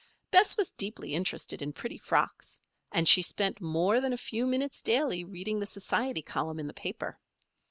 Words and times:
Bess 0.31 0.57
was 0.57 0.71
deeply 0.71 1.13
interested 1.13 1.61
in 1.61 1.73
pretty 1.73 1.99
frocks, 1.99 2.59
and 2.91 3.07
she 3.07 3.21
spent 3.21 3.61
more 3.61 4.01
than 4.01 4.13
a 4.13 4.17
few 4.17 4.47
minutes 4.47 4.81
daily 4.81 5.23
reading 5.23 5.59
the 5.59 5.67
society 5.67 6.23
column 6.23 6.59
in 6.59 6.65
the 6.65 6.73
paper. 6.73 7.19